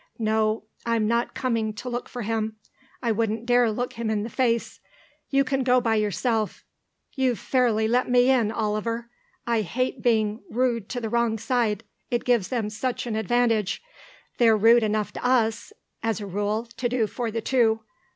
No, 0.17 0.63
I'm 0.83 1.05
not 1.07 1.35
coming 1.35 1.75
to 1.75 1.87
look 1.87 2.09
for 2.09 2.23
him; 2.23 2.55
I 3.03 3.11
wouldn't 3.11 3.45
dare 3.45 3.69
look 3.71 3.93
him 3.93 4.09
in 4.09 4.23
the 4.23 4.31
face; 4.31 4.79
you 5.29 5.43
can 5.43 5.61
go 5.61 5.79
by 5.79 5.93
yourself. 5.93 6.65
You've 7.13 7.37
fairly 7.37 7.87
let 7.87 8.09
me 8.09 8.31
in, 8.31 8.51
Oliver. 8.51 9.11
I 9.45 9.61
hate 9.61 10.01
being 10.01 10.41
rude 10.49 10.89
to 10.89 11.01
the 11.01 11.09
wrong 11.09 11.37
side, 11.37 11.83
it 12.09 12.25
gives 12.25 12.47
them 12.47 12.71
such 12.71 13.05
an 13.05 13.15
advantage. 13.15 13.79
They're 14.39 14.57
rude 14.57 14.81
enough 14.81 15.13
to 15.13 15.23
us, 15.23 15.71
as 16.01 16.19
a 16.19 16.25
rule, 16.25 16.65
to 16.77 16.89
do 16.89 17.05
for 17.05 17.29
the 17.29 17.41
two. 17.41 17.81